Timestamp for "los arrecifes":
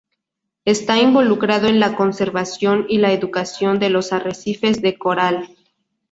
3.91-4.81